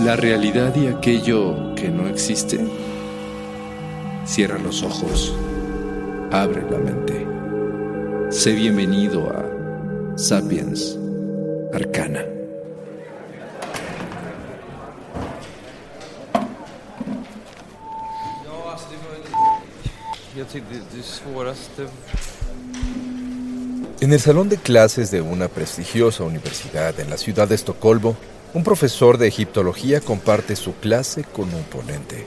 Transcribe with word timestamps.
La 0.00 0.16
realidad 0.16 0.74
y 0.74 0.88
aquello 0.88 1.74
que 1.76 1.88
no 1.88 2.08
existe. 2.08 2.58
Cierra 4.26 4.58
los 4.58 4.82
ojos, 4.82 5.34
abre 6.32 6.62
la 6.68 6.78
mente. 6.78 7.26
Sé 8.30 8.52
bienvenido 8.52 9.30
a 9.30 10.18
Sapiens 10.18 10.98
Arcana. 11.72 12.24
En 24.00 24.12
el 24.12 24.20
salón 24.20 24.48
de 24.48 24.56
clases 24.56 25.10
de 25.10 25.20
una 25.20 25.48
prestigiosa 25.48 26.24
universidad 26.24 26.98
en 26.98 27.08
la 27.08 27.16
ciudad 27.16 27.48
de 27.48 27.54
Estocolmo, 27.54 28.16
un 28.54 28.62
profesor 28.62 29.18
de 29.18 29.26
egiptología 29.26 30.00
comparte 30.00 30.54
su 30.54 30.74
clase 30.76 31.24
con 31.24 31.52
un 31.52 31.64
ponente. 31.64 32.24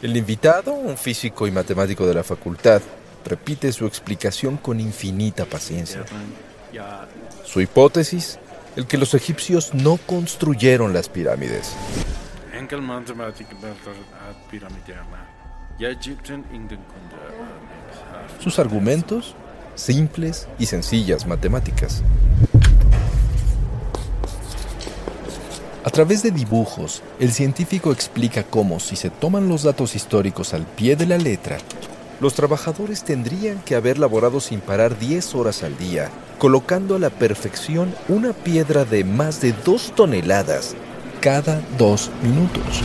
El 0.00 0.16
invitado, 0.16 0.72
un 0.72 0.96
físico 0.96 1.48
y 1.48 1.50
matemático 1.50 2.06
de 2.06 2.14
la 2.14 2.22
facultad, 2.22 2.80
repite 3.24 3.72
su 3.72 3.86
explicación 3.86 4.56
con 4.56 4.78
infinita 4.78 5.44
paciencia. 5.44 6.04
Su 7.44 7.60
hipótesis, 7.60 8.38
el 8.76 8.86
que 8.86 8.96
los 8.96 9.14
egipcios 9.14 9.74
no 9.74 9.96
construyeron 9.96 10.92
las 10.92 11.08
pirámides. 11.08 11.74
Sus 18.38 18.58
argumentos, 18.60 19.34
simples 19.74 20.46
y 20.58 20.66
sencillas 20.66 21.26
matemáticas. 21.26 22.02
Través 25.96 26.22
de 26.22 26.30
dibujos, 26.30 27.02
el 27.18 27.32
científico 27.32 27.90
explica 27.90 28.42
cómo 28.42 28.80
si 28.80 28.96
se 28.96 29.08
toman 29.08 29.48
los 29.48 29.62
datos 29.62 29.96
históricos 29.96 30.52
al 30.52 30.66
pie 30.66 30.94
de 30.94 31.06
la 31.06 31.16
letra, 31.16 31.56
los 32.20 32.34
trabajadores 32.34 33.02
tendrían 33.02 33.62
que 33.62 33.76
haber 33.76 33.98
laborado 33.98 34.40
sin 34.40 34.60
parar 34.60 34.98
10 34.98 35.34
horas 35.34 35.62
al 35.62 35.78
día, 35.78 36.10
colocando 36.38 36.96
a 36.96 36.98
la 36.98 37.08
perfección 37.08 37.94
una 38.08 38.34
piedra 38.34 38.84
de 38.84 39.04
más 39.04 39.40
de 39.40 39.54
2 39.64 39.94
toneladas 39.96 40.76
cada 41.22 41.62
dos 41.78 42.10
minutos. 42.22 42.82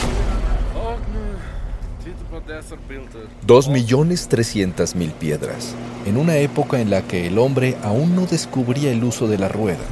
2.300.000 3.45 5.11
piedras, 5.11 5.75
en 6.05 6.15
una 6.15 6.37
época 6.37 6.79
en 6.79 6.89
la 6.89 7.01
que 7.01 7.27
el 7.27 7.39
hombre 7.39 7.75
aún 7.83 8.15
no 8.15 8.25
descubría 8.25 8.89
el 8.89 9.03
uso 9.03 9.27
de 9.27 9.37
la 9.37 9.49
rueda. 9.49 9.83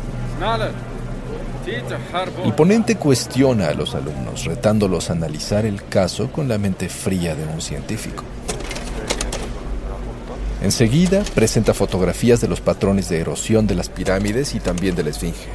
El 2.44 2.54
ponente 2.54 2.96
cuestiona 2.96 3.68
a 3.68 3.74
los 3.74 3.96
alumnos, 3.96 4.46
retándolos 4.46 5.10
a 5.10 5.14
analizar 5.14 5.66
el 5.66 5.84
caso 5.86 6.32
con 6.32 6.48
la 6.48 6.58
mente 6.58 6.90
fría 6.90 7.36
de 7.36 7.46
un 7.46 7.62
científico. 7.62 8.24
Enseguida 10.62 11.24
presenta 11.36 11.74
fotografías 11.74 12.42
de 12.42 12.48
los 12.48 12.62
patrones 12.62 13.08
de 13.10 13.20
erosión 13.20 13.68
de 13.68 13.76
las 13.76 13.90
pirámides 13.90 14.56
y 14.56 14.60
también 14.60 14.96
de 14.96 15.04
la 15.04 15.12
esfinge, 15.12 15.48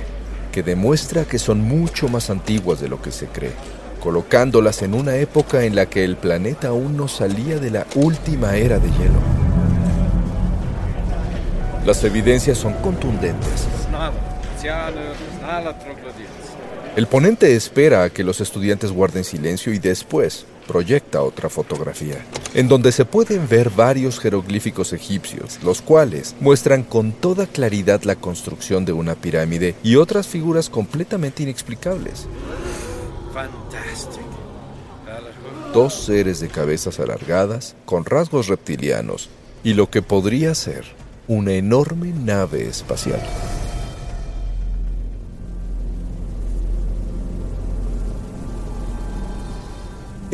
que 0.52 0.62
demuestra 0.62 1.24
que 1.24 1.38
son 1.38 1.60
mucho 1.60 2.08
más 2.08 2.30
antiguas 2.30 2.80
de 2.80 2.88
lo 2.88 3.02
que 3.02 3.12
se 3.12 3.26
cree 3.26 3.52
colocándolas 4.04 4.82
en 4.82 4.92
una 4.92 5.16
época 5.16 5.64
en 5.64 5.74
la 5.74 5.86
que 5.86 6.04
el 6.04 6.18
planeta 6.18 6.68
aún 6.68 6.94
no 6.94 7.08
salía 7.08 7.58
de 7.58 7.70
la 7.70 7.86
última 7.94 8.54
era 8.54 8.78
de 8.78 8.88
hielo. 8.90 9.18
Las 11.86 12.04
evidencias 12.04 12.58
son 12.58 12.74
contundentes. 12.74 13.66
El 16.96 17.06
ponente 17.06 17.54
espera 17.54 18.04
a 18.04 18.10
que 18.10 18.24
los 18.24 18.40
estudiantes 18.40 18.92
guarden 18.92 19.24
silencio 19.24 19.72
y 19.72 19.78
después 19.78 20.46
proyecta 20.66 21.22
otra 21.22 21.50
fotografía, 21.50 22.24
en 22.54 22.68
donde 22.68 22.92
se 22.92 23.04
pueden 23.04 23.48
ver 23.48 23.68
varios 23.70 24.18
jeroglíficos 24.18 24.92
egipcios, 24.92 25.58
los 25.62 25.82
cuales 25.82 26.34
muestran 26.40 26.82
con 26.82 27.12
toda 27.12 27.46
claridad 27.46 28.02
la 28.04 28.16
construcción 28.16 28.84
de 28.84 28.92
una 28.92 29.14
pirámide 29.14 29.74
y 29.82 29.96
otras 29.96 30.26
figuras 30.26 30.70
completamente 30.70 31.42
inexplicables. 31.42 32.26
Dos 35.74 35.94
seres 35.94 36.40
de 36.40 36.48
cabezas 36.48 37.00
alargadas, 37.00 37.74
con 37.84 38.04
rasgos 38.04 38.46
reptilianos, 38.46 39.28
y 39.64 39.74
lo 39.74 39.90
que 39.90 40.00
podría 40.00 40.54
ser 40.54 40.84
una 41.26 41.52
enorme 41.52 42.12
nave 42.12 42.68
espacial. 42.68 43.20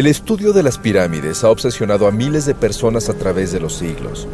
El 0.01 0.07
estudio 0.07 0.55
de 0.55 0.63
las 0.63 0.79
pirámides 0.79 1.45
ha 1.45 1.51
obsesionado 1.51 2.07
a 2.07 2.11
miles 2.11 2.47
de 2.47 2.55
personas 2.55 3.11
a 3.11 3.13
través 3.13 3.53
de 3.53 3.61
los 3.61 3.75
siglos, 3.75 4.27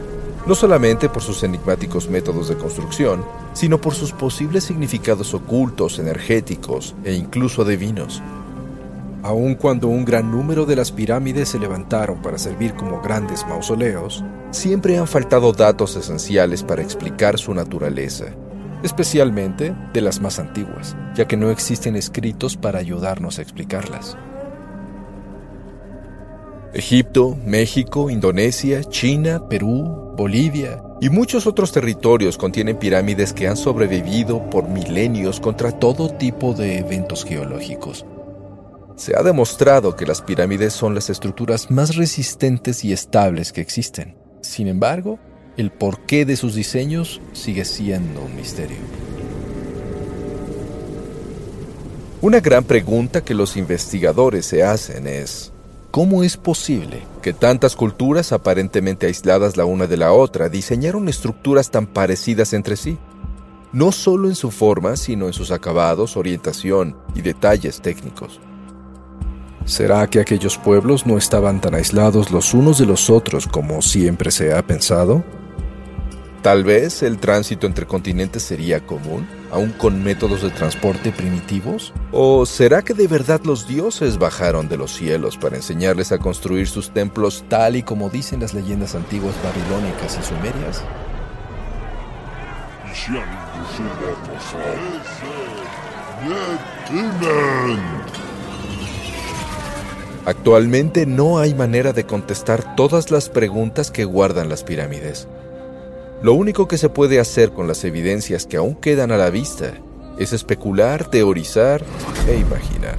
no 0.46 0.54
solamente 0.54 1.08
por 1.08 1.24
sus 1.24 1.42
enigmáticos 1.42 2.08
métodos 2.08 2.48
de 2.48 2.56
construcción, 2.56 3.24
sino 3.52 3.80
por 3.80 3.92
sus 3.92 4.12
posibles 4.12 4.62
significados 4.62 5.34
ocultos, 5.34 5.98
energéticos 5.98 6.94
e 7.02 7.14
incluso 7.14 7.64
divinos. 7.64 8.22
Aun 9.24 9.56
cuando 9.56 9.88
un 9.88 10.04
gran 10.04 10.30
número 10.30 10.66
de 10.66 10.76
las 10.76 10.92
pirámides 10.92 11.48
se 11.48 11.58
levantaron 11.58 12.22
para 12.22 12.38
servir 12.38 12.74
como 12.74 13.02
grandes 13.02 13.44
mausoleos, 13.48 14.22
siempre 14.52 14.96
han 14.96 15.08
faltado 15.08 15.50
datos 15.50 15.96
esenciales 15.96 16.62
para 16.62 16.82
explicar 16.82 17.38
su 17.38 17.52
naturaleza, 17.54 18.26
especialmente 18.84 19.74
de 19.92 20.00
las 20.00 20.20
más 20.20 20.38
antiguas, 20.38 20.96
ya 21.16 21.26
que 21.26 21.36
no 21.36 21.50
existen 21.50 21.96
escritos 21.96 22.56
para 22.56 22.78
ayudarnos 22.78 23.40
a 23.40 23.42
explicarlas. 23.42 24.16
Egipto, 26.74 27.36
México, 27.44 28.10
Indonesia, 28.10 28.82
China, 28.84 29.48
Perú, 29.48 30.12
Bolivia 30.16 30.82
y 31.00 31.10
muchos 31.10 31.46
otros 31.46 31.72
territorios 31.72 32.38
contienen 32.38 32.78
pirámides 32.78 33.32
que 33.32 33.48
han 33.48 33.56
sobrevivido 33.56 34.48
por 34.50 34.68
milenios 34.68 35.40
contra 35.40 35.72
todo 35.72 36.08
tipo 36.10 36.54
de 36.54 36.78
eventos 36.78 37.24
geológicos. 37.24 38.04
Se 38.96 39.14
ha 39.16 39.22
demostrado 39.22 39.94
que 39.94 40.06
las 40.06 40.22
pirámides 40.22 40.72
son 40.72 40.94
las 40.94 41.10
estructuras 41.10 41.70
más 41.70 41.96
resistentes 41.96 42.82
y 42.84 42.92
estables 42.92 43.52
que 43.52 43.60
existen. 43.60 44.16
Sin 44.40 44.68
embargo, 44.68 45.18
el 45.56 45.70
porqué 45.70 46.24
de 46.24 46.36
sus 46.36 46.54
diseños 46.54 47.20
sigue 47.32 47.64
siendo 47.64 48.22
un 48.22 48.34
misterio. 48.34 48.78
Una 52.22 52.40
gran 52.40 52.64
pregunta 52.64 53.22
que 53.22 53.34
los 53.34 53.58
investigadores 53.58 54.46
se 54.46 54.62
hacen 54.62 55.06
es, 55.06 55.52
¿cómo 55.96 56.22
es 56.22 56.36
posible 56.36 57.04
que 57.22 57.32
tantas 57.32 57.74
culturas 57.74 58.30
aparentemente 58.30 59.06
aisladas 59.06 59.56
la 59.56 59.64
una 59.64 59.86
de 59.86 59.96
la 59.96 60.12
otra 60.12 60.50
diseñaron 60.50 61.08
estructuras 61.08 61.70
tan 61.70 61.86
parecidas 61.86 62.52
entre 62.52 62.76
sí? 62.76 62.98
No 63.72 63.92
solo 63.92 64.28
en 64.28 64.34
su 64.34 64.50
forma, 64.50 64.96
sino 64.96 65.26
en 65.26 65.32
sus 65.32 65.50
acabados, 65.50 66.18
orientación 66.18 66.94
y 67.14 67.22
detalles 67.22 67.80
técnicos. 67.80 68.40
¿Será 69.64 70.06
que 70.10 70.20
aquellos 70.20 70.58
pueblos 70.58 71.06
no 71.06 71.16
estaban 71.16 71.62
tan 71.62 71.74
aislados 71.74 72.30
los 72.30 72.52
unos 72.52 72.76
de 72.76 72.84
los 72.84 73.08
otros 73.08 73.46
como 73.46 73.80
siempre 73.80 74.30
se 74.30 74.52
ha 74.52 74.66
pensado? 74.66 75.24
Tal 76.46 76.62
vez 76.62 77.02
el 77.02 77.18
tránsito 77.18 77.66
entre 77.66 77.86
continentes 77.86 78.44
sería 78.44 78.78
común, 78.78 79.26
aún 79.50 79.70
con 79.70 80.04
métodos 80.04 80.42
de 80.42 80.50
transporte 80.50 81.10
primitivos. 81.10 81.92
¿O 82.12 82.46
será 82.46 82.82
que 82.82 82.94
de 82.94 83.08
verdad 83.08 83.40
los 83.42 83.66
dioses 83.66 84.16
bajaron 84.16 84.68
de 84.68 84.76
los 84.76 84.92
cielos 84.92 85.36
para 85.36 85.56
enseñarles 85.56 86.12
a 86.12 86.18
construir 86.18 86.68
sus 86.68 86.90
templos 86.90 87.44
tal 87.48 87.74
y 87.74 87.82
como 87.82 88.10
dicen 88.10 88.38
las 88.38 88.54
leyendas 88.54 88.94
antiguas 88.94 89.34
babilónicas 89.42 90.20
y 90.20 90.24
sumerias? 90.24 90.84
Actualmente 100.24 101.06
no 101.06 101.40
hay 101.40 101.54
manera 101.54 101.92
de 101.92 102.06
contestar 102.06 102.76
todas 102.76 103.10
las 103.10 103.30
preguntas 103.30 103.90
que 103.90 104.04
guardan 104.04 104.48
las 104.48 104.62
pirámides. 104.62 105.26
Lo 106.22 106.32
único 106.32 106.66
que 106.66 106.78
se 106.78 106.88
puede 106.88 107.20
hacer 107.20 107.52
con 107.52 107.68
las 107.68 107.84
evidencias 107.84 108.46
que 108.46 108.56
aún 108.56 108.74
quedan 108.74 109.12
a 109.12 109.18
la 109.18 109.30
vista 109.30 109.74
es 110.18 110.32
especular, 110.32 111.10
teorizar 111.10 111.84
e 112.26 112.38
imaginar. 112.38 112.98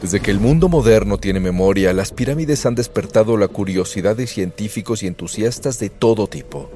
Desde 0.00 0.20
que 0.20 0.30
el 0.30 0.38
mundo 0.38 0.68
moderno 0.68 1.18
tiene 1.18 1.40
memoria, 1.40 1.92
las 1.92 2.12
pirámides 2.12 2.64
han 2.64 2.76
despertado 2.76 3.36
la 3.36 3.48
curiosidad 3.48 4.16
de 4.16 4.28
científicos 4.28 5.02
y 5.02 5.08
entusiastas 5.08 5.80
de 5.80 5.90
todo 5.90 6.28
tipo. 6.28 6.70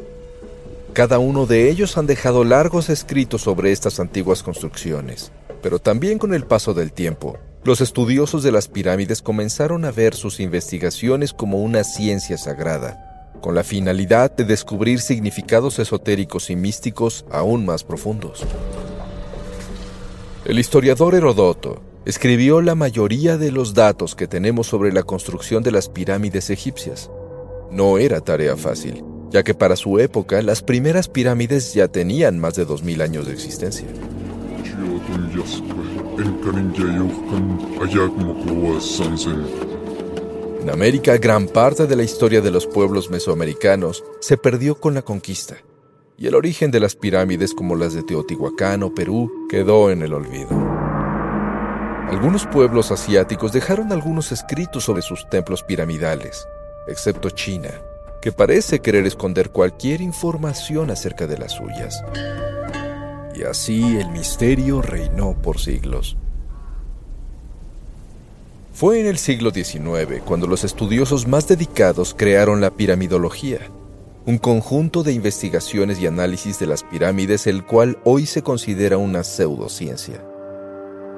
Cada 0.93 1.21
uno 1.21 1.47
de 1.47 1.71
ellos 1.71 1.97
han 1.97 2.07
dejado 2.07 2.43
largos 2.43 2.91
escritos 2.91 3.43
sobre 3.43 3.71
estas 3.71 4.01
antiguas 4.01 4.43
construcciones, 4.43 5.31
pero 5.63 5.79
también 5.79 6.19
con 6.19 6.35
el 6.35 6.45
paso 6.45 6.75
del 6.75 6.93
tiempo, 6.93 7.39
los 7.65 7.81
estudiosos 7.81 8.43
de 8.43 8.51
las 8.51 8.67
pirámides 8.67 9.23
comenzaron 9.23 9.85
a 9.85 9.93
ver 9.93 10.17
sus 10.17 10.41
investigaciones 10.41 11.33
como 11.33 11.63
una 11.63 11.85
ciencia 11.85 12.37
sagrada, 12.37 13.12
con 13.43 13.55
la 13.55 13.65
finalidad 13.65 14.35
de 14.35 14.45
descubrir 14.45 15.01
significados 15.01 15.79
esotéricos 15.79 16.49
y 16.49 16.57
místicos 16.57 17.27
aún 17.31 17.67
más 17.67 17.85
profundos. 17.85 18.43
El 20.47 20.59
historiador 20.59 21.15
Herodoto 21.15 21.83
escribió 22.07 22.63
la 22.63 22.75
mayoría 22.75 23.37
de 23.37 23.53
los 23.53 23.75
datos 23.75 24.15
que 24.15 24.27
tenemos 24.27 24.67
sobre 24.67 24.93
la 24.93 25.03
construcción 25.03 25.63
de 25.63 25.73
las 25.73 25.89
pirámides 25.89 26.49
egipcias. 26.49 27.11
No 27.71 27.99
era 27.99 28.21
tarea 28.21 28.57
fácil, 28.57 29.05
ya 29.31 29.43
que 29.43 29.55
para 29.55 29.77
su 29.77 29.99
época 29.99 30.41
las 30.41 30.63
primeras 30.63 31.09
pirámides 31.09 31.75
ya 31.75 31.89
tenían 31.89 32.39
más 32.39 32.55
de 32.55 32.67
2.000 32.67 33.03
años 33.03 33.27
de 33.27 33.33
existencia. 33.33 33.87
En 40.63 40.71
América, 40.71 41.17
gran 41.17 41.49
parte 41.49 41.89
de 41.89 41.97
la 41.97 42.05
historia 42.05 42.41
de 42.41 42.53
los 42.53 42.69
pueblos 42.69 43.11
mesoamericanos 43.11 44.05
se 44.21 44.37
perdió 44.37 44.77
con 44.77 44.95
la 44.95 45.03
conquista, 45.03 45.57
y 46.17 46.29
el 46.29 46.37
origen 46.37 46.71
de 46.71 46.79
las 46.79 46.95
pirámides 46.95 47.53
como 47.53 47.75
las 47.75 47.95
de 47.95 48.05
Teotihuacán 48.05 48.85
o 48.85 48.95
Perú 48.95 49.29
quedó 49.51 49.91
en 49.91 50.03
el 50.03 50.15
olvido. 50.15 50.51
Algunos 52.09 52.47
pueblos 52.47 52.93
asiáticos 52.93 53.53
dejaron 53.53 53.91
algunos 53.91 54.31
escritos 54.31 54.85
sobre 54.85 55.03
sus 55.03 55.29
templos 55.29 55.65
piramidales, 55.65 56.47
excepto 56.87 57.31
China, 57.31 57.71
que 58.21 58.31
parece 58.31 58.79
querer 58.79 59.05
esconder 59.05 59.51
cualquier 59.51 60.01
información 60.01 60.93
acerca 60.93 61.27
de 61.27 61.39
las 61.39 61.55
suyas. 61.55 62.05
Y 63.35 63.43
así 63.43 63.97
el 63.97 64.11
misterio 64.11 64.81
reinó 64.81 65.37
por 65.43 65.59
siglos. 65.59 66.17
Fue 68.73 68.99
en 68.99 69.07
el 69.07 69.19
siglo 69.19 69.51
XIX 69.51 70.23
cuando 70.25 70.47
los 70.47 70.65
estudiosos 70.65 71.29
más 71.29 71.47
dedicados 71.47 72.15
crearon 72.17 72.63
la 72.63 72.71
piramidología, 72.71 73.71
un 74.25 74.39
conjunto 74.39 75.03
de 75.03 75.13
investigaciones 75.13 76.01
y 76.01 76.07
análisis 76.07 76.59
de 76.59 76.67
las 76.67 76.83
pirámides 76.83 77.47
el 77.47 77.67
cual 77.67 77.99
hoy 78.05 78.25
se 78.25 78.41
considera 78.41 78.97
una 78.97 79.25
pseudociencia. 79.25 80.25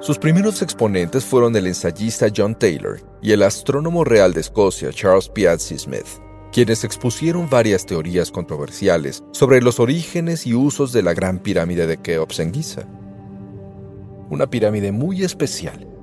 Sus 0.01 0.19
primeros 0.19 0.61
exponentes 0.61 1.23
fueron 1.23 1.55
el 1.55 1.67
ensayista 1.67 2.27
John 2.35 2.59
Taylor 2.59 3.01
y 3.21 3.31
el 3.31 3.41
astrónomo 3.41 4.03
real 4.03 4.33
de 4.33 4.41
Escocia 4.41 4.91
Charles 4.91 5.29
Piazzi 5.29 5.79
Smith, 5.79 6.07
quienes 6.51 6.83
expusieron 6.83 7.49
varias 7.49 7.85
teorías 7.85 8.31
controversiales 8.31 9.23
sobre 9.31 9.61
los 9.61 9.79
orígenes 9.79 10.45
y 10.45 10.53
usos 10.53 10.91
de 10.91 11.03
la 11.03 11.13
Gran 11.13 11.39
Pirámide 11.39 11.87
de 11.87 11.97
Keops 11.97 12.39
en 12.39 12.53
Giza. 12.53 12.85
Una 14.29 14.49
pirámide 14.49 14.91
muy 14.91 15.23
especial 15.23 15.94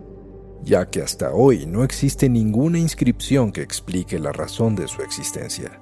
ya 0.64 0.88
que 0.88 1.03
hasta 1.03 1.32
hoy 1.32 1.67
no 1.67 1.85
existe 1.85 2.29
ninguna 2.29 2.79
inscripción 2.79 3.53
que 3.53 3.62
explique 3.62 4.19
la 4.19 4.32
razón 4.32 4.75
de 4.75 4.88
su 4.88 5.03
existencia. 5.03 5.81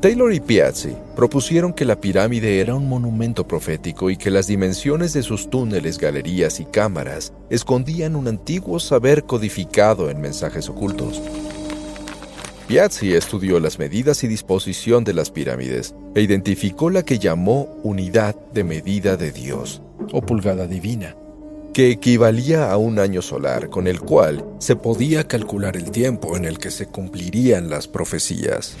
Taylor 0.00 0.32
y 0.32 0.38
Piazzi 0.38 0.94
propusieron 1.16 1.72
que 1.72 1.84
la 1.84 2.00
pirámide 2.00 2.60
era 2.60 2.76
un 2.76 2.88
monumento 2.88 3.48
profético 3.48 4.10
y 4.10 4.16
que 4.16 4.30
las 4.30 4.46
dimensiones 4.46 5.12
de 5.12 5.24
sus 5.24 5.50
túneles, 5.50 5.98
galerías 5.98 6.60
y 6.60 6.66
cámaras 6.66 7.32
escondían 7.50 8.14
un 8.14 8.28
antiguo 8.28 8.78
saber 8.78 9.24
codificado 9.24 10.08
en 10.08 10.20
mensajes 10.20 10.68
ocultos. 10.68 11.20
Piazzi 12.68 13.14
estudió 13.14 13.58
las 13.58 13.80
medidas 13.80 14.22
y 14.22 14.28
disposición 14.28 15.02
de 15.02 15.14
las 15.14 15.30
pirámides 15.30 15.96
e 16.14 16.20
identificó 16.20 16.90
la 16.90 17.02
que 17.02 17.18
llamó 17.18 17.68
unidad 17.82 18.36
de 18.52 18.62
medida 18.62 19.16
de 19.16 19.32
Dios 19.32 19.82
o 20.12 20.20
pulgada 20.20 20.68
divina 20.68 21.16
que 21.78 21.92
equivalía 21.92 22.72
a 22.72 22.76
un 22.76 22.98
año 22.98 23.22
solar, 23.22 23.70
con 23.70 23.86
el 23.86 24.00
cual 24.00 24.44
se 24.58 24.74
podía 24.74 25.28
calcular 25.28 25.76
el 25.76 25.92
tiempo 25.92 26.36
en 26.36 26.44
el 26.44 26.58
que 26.58 26.72
se 26.72 26.86
cumplirían 26.86 27.70
las 27.70 27.86
profecías. 27.86 28.76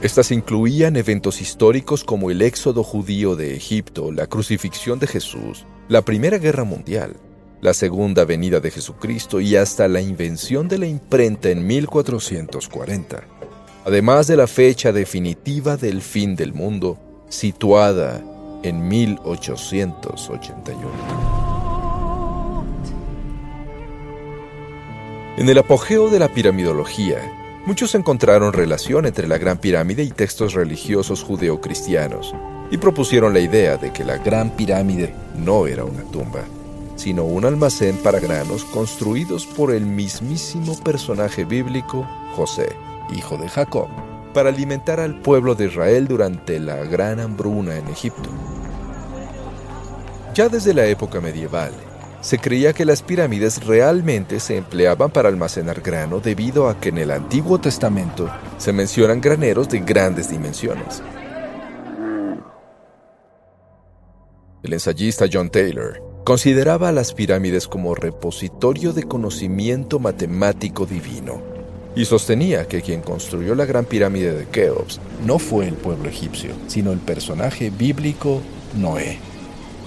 Estas 0.00 0.30
incluían 0.30 0.94
eventos 0.94 1.40
históricos 1.40 2.04
como 2.04 2.30
el 2.30 2.42
éxodo 2.42 2.84
judío 2.84 3.34
de 3.34 3.56
Egipto, 3.56 4.12
la 4.12 4.28
crucifixión 4.28 5.00
de 5.00 5.08
Jesús, 5.08 5.66
la 5.88 6.02
Primera 6.02 6.38
Guerra 6.38 6.62
Mundial, 6.62 7.16
la 7.60 7.74
Segunda 7.74 8.24
Venida 8.24 8.60
de 8.60 8.70
Jesucristo 8.70 9.40
y 9.40 9.56
hasta 9.56 9.88
la 9.88 10.00
invención 10.00 10.68
de 10.68 10.78
la 10.78 10.86
imprenta 10.86 11.50
en 11.50 11.66
1440, 11.66 13.24
además 13.84 14.28
de 14.28 14.36
la 14.36 14.46
fecha 14.46 14.92
definitiva 14.92 15.76
del 15.76 16.02
fin 16.02 16.36
del 16.36 16.54
mundo, 16.54 17.00
situada 17.28 18.22
en 18.62 18.86
1881. 18.86 21.47
En 25.38 25.48
el 25.48 25.56
apogeo 25.56 26.10
de 26.10 26.18
la 26.18 26.26
piramidología, 26.26 27.32
muchos 27.64 27.94
encontraron 27.94 28.52
relación 28.52 29.06
entre 29.06 29.28
la 29.28 29.38
Gran 29.38 29.58
Pirámide 29.58 30.02
y 30.02 30.10
textos 30.10 30.52
religiosos 30.52 31.22
judeocristianos 31.22 32.34
y 32.72 32.78
propusieron 32.78 33.32
la 33.32 33.38
idea 33.38 33.76
de 33.76 33.92
que 33.92 34.04
la 34.04 34.16
Gran 34.18 34.50
Pirámide 34.50 35.14
no 35.36 35.68
era 35.68 35.84
una 35.84 36.02
tumba, 36.10 36.40
sino 36.96 37.22
un 37.22 37.44
almacén 37.44 37.98
para 37.98 38.18
granos 38.18 38.64
construidos 38.64 39.46
por 39.46 39.72
el 39.72 39.86
mismísimo 39.86 40.76
personaje 40.80 41.44
bíblico 41.44 42.04
José, 42.34 42.74
hijo 43.14 43.36
de 43.36 43.48
Jacob, 43.48 43.86
para 44.34 44.48
alimentar 44.48 44.98
al 44.98 45.20
pueblo 45.20 45.54
de 45.54 45.66
Israel 45.66 46.08
durante 46.08 46.58
la 46.58 46.78
gran 46.78 47.20
hambruna 47.20 47.76
en 47.76 47.86
Egipto. 47.86 48.28
Ya 50.34 50.48
desde 50.48 50.74
la 50.74 50.86
época 50.86 51.20
medieval, 51.20 51.72
se 52.20 52.38
creía 52.38 52.72
que 52.72 52.84
las 52.84 53.02
pirámides 53.02 53.64
realmente 53.64 54.40
se 54.40 54.56
empleaban 54.56 55.10
para 55.10 55.28
almacenar 55.28 55.80
grano 55.80 56.20
debido 56.20 56.68
a 56.68 56.80
que 56.80 56.88
en 56.88 56.98
el 56.98 57.10
Antiguo 57.10 57.60
Testamento 57.60 58.30
se 58.58 58.72
mencionan 58.72 59.20
graneros 59.20 59.68
de 59.68 59.80
grandes 59.80 60.30
dimensiones. 60.30 61.02
El 64.62 64.72
ensayista 64.72 65.26
John 65.32 65.50
Taylor 65.50 66.02
consideraba 66.24 66.88
a 66.88 66.92
las 66.92 67.14
pirámides 67.14 67.68
como 67.68 67.94
repositorio 67.94 68.92
de 68.92 69.04
conocimiento 69.04 69.98
matemático 69.98 70.84
divino 70.84 71.40
y 71.94 72.04
sostenía 72.04 72.66
que 72.66 72.82
quien 72.82 73.00
construyó 73.00 73.54
la 73.54 73.64
gran 73.64 73.84
pirámide 73.84 74.34
de 74.34 74.46
Keops 74.46 75.00
no 75.24 75.38
fue 75.38 75.68
el 75.68 75.74
pueblo 75.74 76.08
egipcio, 76.08 76.50
sino 76.66 76.92
el 76.92 76.98
personaje 76.98 77.70
bíblico 77.70 78.42
Noé 78.76 79.27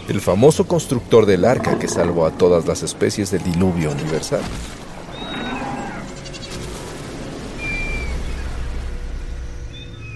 el 0.08 0.22
famoso 0.22 0.68
constructor 0.68 1.26
del 1.26 1.46
arca 1.46 1.78
que 1.80 1.88
salvó 1.88 2.26
a 2.26 2.32
todas 2.32 2.66
las 2.66 2.84
especies 2.84 3.32
del 3.32 3.44
diluvio 3.44 3.92
universal. 3.92 4.42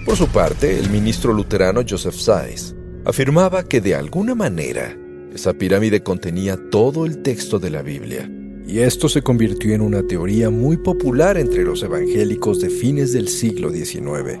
Por 0.04 0.16
su 0.16 0.28
parte, 0.28 0.78
el 0.78 0.88
ministro 0.90 1.32
luterano 1.32 1.82
Joseph 1.88 2.14
Sayce 2.14 2.74
afirmaba 3.04 3.64
que 3.64 3.80
de 3.80 3.94
alguna 3.94 4.34
manera 4.34 4.96
esa 5.34 5.52
pirámide 5.52 6.02
contenía 6.02 6.56
todo 6.70 7.06
el 7.06 7.22
texto 7.22 7.58
de 7.58 7.70
la 7.70 7.82
Biblia. 7.82 8.30
Y 8.66 8.78
esto 8.78 9.08
se 9.08 9.22
convirtió 9.22 9.74
en 9.74 9.80
una 9.80 10.02
teoría 10.02 10.48
muy 10.48 10.76
popular 10.76 11.36
entre 11.36 11.62
los 11.62 11.82
evangélicos 11.82 12.60
de 12.60 12.70
fines 12.70 13.12
del 13.12 13.28
siglo 13.28 13.70
XIX. 13.70 14.40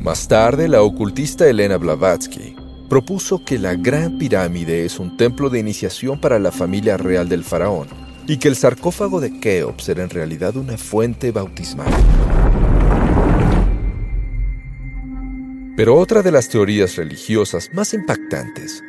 Más 0.00 0.28
tarde, 0.28 0.68
la 0.68 0.82
ocultista 0.82 1.48
Elena 1.48 1.76
Blavatsky 1.76 2.54
propuso 2.88 3.44
que 3.44 3.58
la 3.58 3.74
Gran 3.74 4.16
Pirámide 4.16 4.84
es 4.84 4.98
un 5.00 5.16
templo 5.16 5.50
de 5.50 5.58
iniciación 5.58 6.20
para 6.20 6.38
la 6.38 6.52
familia 6.52 6.96
real 6.96 7.28
del 7.28 7.42
faraón 7.42 7.88
y 8.26 8.38
que 8.38 8.48
el 8.48 8.54
sarcófago 8.56 9.20
de 9.20 9.40
Keops 9.40 9.88
era 9.88 10.04
en 10.04 10.10
realidad 10.10 10.56
una 10.56 10.78
fuente 10.78 11.32
bautismal. 11.32 11.92
Pero 15.76 15.96
otra 15.96 16.22
de 16.22 16.30
las 16.32 16.48
teorías 16.48 16.96
religiosas 16.96 17.70
más 17.72 17.92
impactantes 17.92 18.82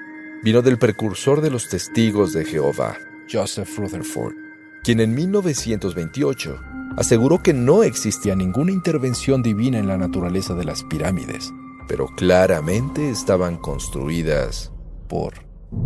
vino 0.44 0.62
del 0.62 0.78
precursor 0.78 1.42
de 1.42 1.50
los 1.50 1.70
testigos 1.70 2.34
de 2.34 2.46
Jehová, 2.46 2.98
Joseph 3.32 3.78
Rutherford, 3.78 4.36
quien 4.84 5.00
en 5.00 5.13
1928 5.13 6.69
aseguró 7.00 7.41
que 7.41 7.53
no 7.53 7.84
existía 7.84 8.36
ninguna 8.36 8.74
intervención 8.74 9.41
divina 9.41 9.79
en 9.79 9.88
la 9.88 9.98
naturaleza 9.98 10.53
de 10.53 10.65
las 10.65 10.84
pirámides, 10.84 11.53
pero 11.88 12.08
claramente 12.08 13.10
estaban 13.10 13.56
construidas 13.56 14.74
por 15.08 15.34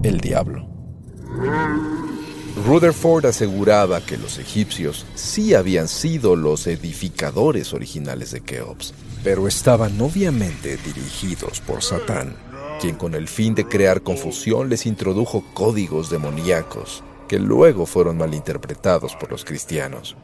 el 0.01 0.19
diablo. 0.19 0.67
Rutherford 2.65 3.27
aseguraba 3.27 4.01
que 4.01 4.17
los 4.17 4.39
egipcios 4.39 5.05
sí 5.13 5.53
habían 5.53 5.87
sido 5.87 6.35
los 6.35 6.65
edificadores 6.65 7.75
originales 7.75 8.31
de 8.31 8.41
Keops, 8.41 8.95
pero 9.23 9.47
estaban 9.47 10.01
obviamente 10.01 10.77
dirigidos 10.77 11.61
por 11.61 11.83
Satán, 11.83 12.35
quien 12.81 12.95
con 12.95 13.13
el 13.13 13.27
fin 13.27 13.53
de 13.53 13.65
crear 13.65 14.01
confusión 14.01 14.67
les 14.67 14.87
introdujo 14.87 15.43
códigos 15.53 16.09
demoníacos 16.09 17.03
que 17.27 17.37
luego 17.37 17.85
fueron 17.85 18.17
malinterpretados 18.17 19.15
por 19.15 19.31
los 19.31 19.45
cristianos. 19.45 20.17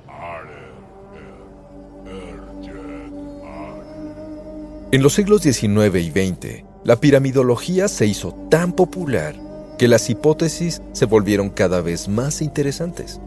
En 4.92 5.04
los 5.04 5.14
siglos 5.14 5.42
XIX 5.44 5.96
y 5.96 6.12
XX, 6.12 6.64
la 6.84 6.96
piramidología 7.00 7.88
se 7.88 8.06
hizo 8.08 8.34
tan 8.50 8.74
popular 8.74 9.36
que 9.78 9.88
las 9.88 10.10
hipótesis 10.10 10.82
se 10.94 11.06
volvieron 11.06 11.50
cada 11.50 11.82
vez 11.82 12.08
más 12.08 12.42
interesantes. 12.42 13.20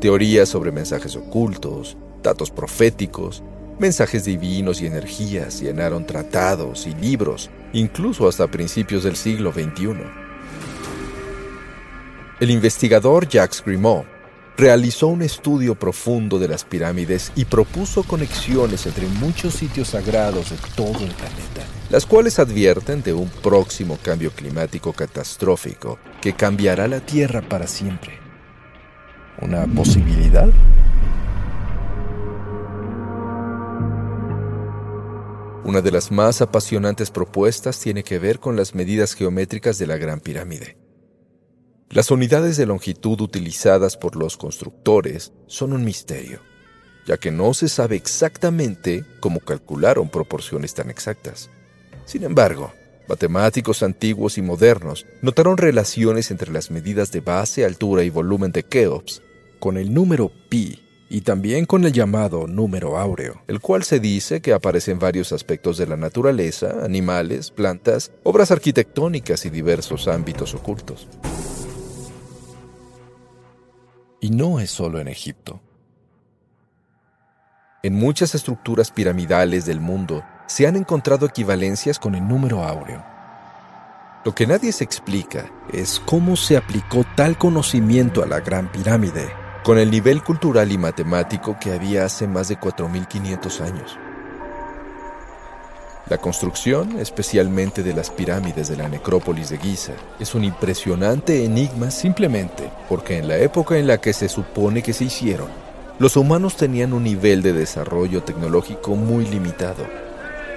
Teorías 0.00 0.48
sobre 0.48 0.72
mensajes 0.72 1.16
ocultos, 1.16 1.96
datos 2.22 2.50
proféticos, 2.50 3.42
Mensajes 3.78 4.24
divinos 4.24 4.80
y 4.80 4.86
energías 4.86 5.60
llenaron 5.60 6.06
tratados 6.06 6.86
y 6.86 6.94
libros, 6.94 7.50
incluso 7.74 8.26
hasta 8.26 8.46
principios 8.46 9.04
del 9.04 9.16
siglo 9.16 9.52
XXI. 9.52 9.96
El 12.40 12.50
investigador 12.50 13.28
Jacques 13.28 13.62
Grimaud 13.62 14.04
realizó 14.56 15.08
un 15.08 15.20
estudio 15.20 15.74
profundo 15.74 16.38
de 16.38 16.48
las 16.48 16.64
pirámides 16.64 17.30
y 17.36 17.44
propuso 17.44 18.02
conexiones 18.04 18.86
entre 18.86 19.06
muchos 19.06 19.54
sitios 19.54 19.88
sagrados 19.88 20.50
de 20.50 20.56
todo 20.74 21.04
el 21.04 21.12
planeta, 21.12 21.66
las 21.90 22.06
cuales 22.06 22.38
advierten 22.38 23.02
de 23.02 23.12
un 23.12 23.28
próximo 23.28 23.98
cambio 24.02 24.30
climático 24.30 24.92
catastrófico 24.92 25.98
que 26.22 26.32
cambiará 26.32 26.88
la 26.88 27.00
Tierra 27.00 27.42
para 27.42 27.66
siempre. 27.66 28.18
¿Una 29.42 29.66
posibilidad? 29.66 30.48
Una 35.64 35.82
de 35.82 35.90
las 35.90 36.10
más 36.10 36.40
apasionantes 36.40 37.10
propuestas 37.10 37.78
tiene 37.80 38.04
que 38.04 38.18
ver 38.18 38.38
con 38.38 38.56
las 38.56 38.74
medidas 38.74 39.14
geométricas 39.14 39.78
de 39.78 39.86
la 39.86 39.98
Gran 39.98 40.20
Pirámide. 40.20 40.85
Las 41.90 42.10
unidades 42.10 42.56
de 42.56 42.66
longitud 42.66 43.20
utilizadas 43.20 43.96
por 43.96 44.16
los 44.16 44.36
constructores 44.36 45.32
son 45.46 45.72
un 45.72 45.84
misterio, 45.84 46.40
ya 47.06 47.16
que 47.16 47.30
no 47.30 47.54
se 47.54 47.68
sabe 47.68 47.94
exactamente 47.94 49.04
cómo 49.20 49.38
calcularon 49.38 50.10
proporciones 50.10 50.74
tan 50.74 50.90
exactas. 50.90 51.48
Sin 52.04 52.24
embargo, 52.24 52.72
matemáticos 53.08 53.84
antiguos 53.84 54.36
y 54.36 54.42
modernos 54.42 55.06
notaron 55.22 55.56
relaciones 55.56 56.32
entre 56.32 56.52
las 56.52 56.72
medidas 56.72 57.12
de 57.12 57.20
base, 57.20 57.64
altura 57.64 58.02
y 58.02 58.10
volumen 58.10 58.50
de 58.50 58.64
Keops 58.64 59.22
con 59.60 59.76
el 59.76 59.94
número 59.94 60.32
pi 60.48 60.82
y 61.08 61.20
también 61.20 61.66
con 61.66 61.84
el 61.84 61.92
llamado 61.92 62.48
número 62.48 62.98
áureo, 62.98 63.42
el 63.46 63.60
cual 63.60 63.84
se 63.84 64.00
dice 64.00 64.40
que 64.40 64.52
aparece 64.52 64.90
en 64.90 64.98
varios 64.98 65.32
aspectos 65.32 65.78
de 65.78 65.86
la 65.86 65.96
naturaleza, 65.96 66.84
animales, 66.84 67.52
plantas, 67.52 68.10
obras 68.24 68.50
arquitectónicas 68.50 69.46
y 69.46 69.50
diversos 69.50 70.08
ámbitos 70.08 70.52
ocultos. 70.52 71.06
Y 74.20 74.30
no 74.30 74.60
es 74.60 74.70
solo 74.70 74.98
en 75.00 75.08
Egipto. 75.08 75.60
En 77.82 77.94
muchas 77.94 78.34
estructuras 78.34 78.90
piramidales 78.90 79.66
del 79.66 79.80
mundo 79.80 80.24
se 80.46 80.66
han 80.66 80.76
encontrado 80.76 81.26
equivalencias 81.26 81.98
con 81.98 82.14
el 82.14 82.26
número 82.26 82.64
áureo. 82.64 83.04
Lo 84.24 84.34
que 84.34 84.46
nadie 84.46 84.72
se 84.72 84.82
explica 84.82 85.52
es 85.72 86.00
cómo 86.04 86.34
se 86.34 86.56
aplicó 86.56 87.04
tal 87.14 87.38
conocimiento 87.38 88.24
a 88.24 88.26
la 88.26 88.40
Gran 88.40 88.72
Pirámide 88.72 89.30
con 89.62 89.78
el 89.78 89.90
nivel 89.90 90.22
cultural 90.22 90.70
y 90.70 90.78
matemático 90.78 91.56
que 91.60 91.72
había 91.72 92.04
hace 92.04 92.26
más 92.26 92.48
de 92.48 92.58
4.500 92.58 93.60
años. 93.60 93.98
La 96.08 96.18
construcción, 96.18 97.00
especialmente 97.00 97.82
de 97.82 97.92
las 97.92 98.10
pirámides 98.10 98.68
de 98.68 98.76
la 98.76 98.88
necrópolis 98.88 99.50
de 99.50 99.58
Giza, 99.58 99.94
es 100.20 100.34
un 100.34 100.44
impresionante 100.44 101.44
enigma 101.44 101.90
simplemente 101.90 102.70
porque 102.88 103.18
en 103.18 103.26
la 103.26 103.38
época 103.38 103.76
en 103.76 103.86
la 103.86 104.00
que 104.00 104.12
se 104.12 104.28
supone 104.28 104.82
que 104.82 104.92
se 104.92 105.04
hicieron, 105.04 105.48
los 105.98 106.16
humanos 106.16 106.56
tenían 106.56 106.92
un 106.92 107.02
nivel 107.02 107.42
de 107.42 107.52
desarrollo 107.52 108.22
tecnológico 108.22 108.94
muy 108.94 109.26
limitado. 109.26 109.84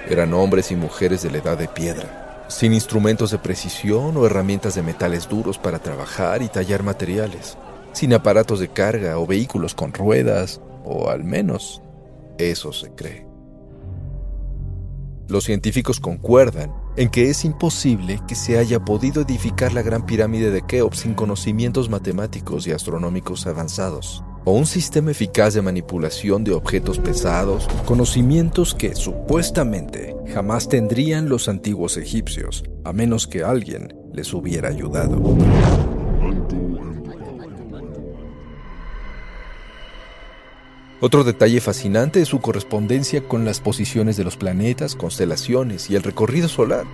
Eran 0.08 0.34
hombres 0.34 0.70
y 0.70 0.76
mujeres 0.76 1.22
de 1.22 1.30
la 1.30 1.38
edad 1.38 1.58
de 1.58 1.66
piedra, 1.66 2.44
sin 2.48 2.72
instrumentos 2.72 3.30
de 3.30 3.38
precisión 3.38 4.16
o 4.16 4.26
herramientas 4.26 4.74
de 4.74 4.82
metales 4.82 5.28
duros 5.28 5.58
para 5.58 5.78
trabajar 5.78 6.42
y 6.42 6.48
tallar 6.48 6.82
materiales 6.82 7.56
sin 7.92 8.14
aparatos 8.14 8.60
de 8.60 8.68
carga 8.68 9.18
o 9.18 9.26
vehículos 9.26 9.74
con 9.74 9.92
ruedas, 9.92 10.60
o 10.84 11.10
al 11.10 11.24
menos 11.24 11.82
eso 12.38 12.72
se 12.72 12.90
cree. 12.90 13.29
Los 15.30 15.44
científicos 15.44 16.00
concuerdan 16.00 16.74
en 16.96 17.08
que 17.08 17.30
es 17.30 17.44
imposible 17.44 18.18
que 18.26 18.34
se 18.34 18.58
haya 18.58 18.80
podido 18.80 19.22
edificar 19.22 19.72
la 19.72 19.80
gran 19.80 20.04
pirámide 20.04 20.50
de 20.50 20.62
Keops 20.62 20.98
sin 20.98 21.14
conocimientos 21.14 21.88
matemáticos 21.88 22.66
y 22.66 22.72
astronómicos 22.72 23.46
avanzados, 23.46 24.24
o 24.44 24.50
un 24.50 24.66
sistema 24.66 25.12
eficaz 25.12 25.54
de 25.54 25.62
manipulación 25.62 26.42
de 26.42 26.50
objetos 26.50 26.98
pesados, 26.98 27.68
conocimientos 27.86 28.74
que 28.74 28.96
supuestamente 28.96 30.16
jamás 30.34 30.68
tendrían 30.68 31.28
los 31.28 31.48
antiguos 31.48 31.96
egipcios, 31.96 32.64
a 32.82 32.92
menos 32.92 33.28
que 33.28 33.44
alguien 33.44 33.94
les 34.12 34.34
hubiera 34.34 34.68
ayudado. 34.68 35.22
Otro 41.02 41.24
detalle 41.24 41.62
fascinante 41.62 42.20
es 42.20 42.28
su 42.28 42.40
correspondencia 42.40 43.22
con 43.26 43.46
las 43.46 43.60
posiciones 43.60 44.18
de 44.18 44.24
los 44.24 44.36
planetas, 44.36 44.94
constelaciones 44.94 45.88
y 45.88 45.96
el 45.96 46.02
recorrido 46.02 46.46
solar. 46.46 46.84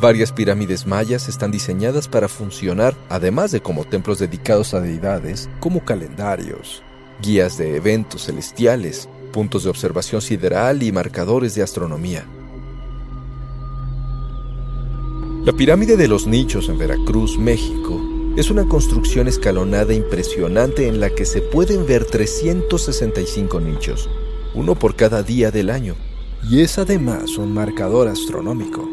Varias 0.00 0.32
pirámides 0.32 0.86
mayas 0.86 1.28
están 1.28 1.50
diseñadas 1.50 2.08
para 2.08 2.28
funcionar, 2.28 2.94
además 3.10 3.52
de 3.52 3.60
como 3.60 3.84
templos 3.84 4.18
dedicados 4.18 4.72
a 4.72 4.80
deidades, 4.80 5.50
como 5.60 5.84
calendarios, 5.84 6.82
guías 7.20 7.58
de 7.58 7.76
eventos 7.76 8.24
celestiales, 8.24 9.08
puntos 9.32 9.64
de 9.64 9.70
observación 9.70 10.22
sideral 10.22 10.82
y 10.82 10.90
marcadores 10.90 11.54
de 11.54 11.62
astronomía. 11.62 12.24
La 15.44 15.52
pirámide 15.52 15.98
de 15.98 16.08
los 16.08 16.26
nichos 16.26 16.70
en 16.70 16.78
Veracruz, 16.78 17.38
México, 17.38 18.13
es 18.36 18.50
una 18.50 18.68
construcción 18.68 19.28
escalonada 19.28 19.94
impresionante 19.94 20.88
en 20.88 20.98
la 20.98 21.10
que 21.10 21.24
se 21.24 21.40
pueden 21.40 21.86
ver 21.86 22.04
365 22.04 23.60
nichos, 23.60 24.10
uno 24.54 24.74
por 24.74 24.96
cada 24.96 25.22
día 25.22 25.52
del 25.52 25.70
año, 25.70 25.94
y 26.42 26.60
es 26.60 26.78
además 26.78 27.38
un 27.38 27.54
marcador 27.54 28.08
astronómico. 28.08 28.88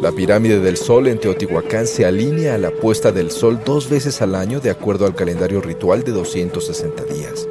La 0.00 0.12
pirámide 0.12 0.60
del 0.60 0.76
Sol 0.76 1.08
en 1.08 1.18
Teotihuacán 1.18 1.86
se 1.86 2.04
alinea 2.04 2.54
a 2.54 2.58
la 2.58 2.70
puesta 2.70 3.10
del 3.10 3.30
Sol 3.30 3.60
dos 3.64 3.90
veces 3.90 4.22
al 4.22 4.34
año 4.34 4.60
de 4.60 4.70
acuerdo 4.70 5.06
al 5.06 5.14
calendario 5.14 5.60
ritual 5.60 6.04
de 6.04 6.12
260 6.12 7.04
días. 7.04 7.48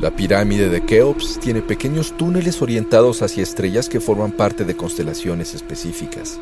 La 0.00 0.14
pirámide 0.14 0.68
de 0.68 0.84
Keops 0.84 1.40
tiene 1.40 1.62
pequeños 1.62 2.16
túneles 2.16 2.62
orientados 2.62 3.22
hacia 3.22 3.42
estrellas 3.42 3.88
que 3.88 3.98
forman 3.98 4.30
parte 4.32 4.64
de 4.64 4.76
constelaciones 4.76 5.54
específicas. 5.54 6.38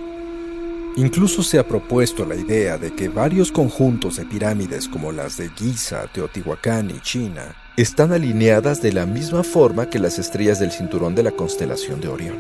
Incluso 0.97 1.43
se 1.43 1.59
ha 1.59 1.67
propuesto 1.67 2.25
la 2.25 2.37
idea 2.37 2.79
de 2.79 2.95
que 2.95 3.09
varios 3.09 3.51
conjuntos 3.51 4.17
de 4.17 4.25
pirámides 4.25 4.89
como 4.89 5.11
las 5.11 5.37
de 5.37 5.51
Giza, 5.51 6.07
Teotihuacán 6.07 6.89
y 6.91 7.01
China 7.01 7.57
están 7.77 8.13
alineadas 8.13 8.81
de 8.81 8.93
la 8.93 9.05
misma 9.05 9.43
forma 9.43 9.91
que 9.91 9.99
las 9.99 10.21
estrellas 10.21 10.61
del 10.61 10.71
cinturón 10.71 11.17
de 11.17 11.25
la 11.25 11.33
constelación 11.33 12.01
de 12.01 12.07
Orión, 12.07 12.37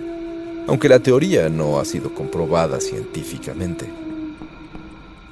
aunque 0.68 0.88
la 0.88 1.00
teoría 1.00 1.48
no 1.48 1.80
ha 1.80 1.84
sido 1.84 2.14
comprobada 2.14 2.78
científicamente. 2.78 3.90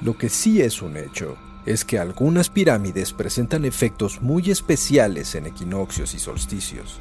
Lo 0.01 0.17
que 0.17 0.27
sí 0.27 0.61
es 0.61 0.81
un 0.81 0.97
hecho 0.97 1.37
es 1.65 1.85
que 1.85 1.99
algunas 1.99 2.49
pirámides 2.49 3.13
presentan 3.13 3.63
efectos 3.63 4.21
muy 4.21 4.51
especiales 4.51 5.33
en 5.35 5.45
equinoccios 5.45 6.13
y 6.13 6.19
solsticios. 6.19 6.97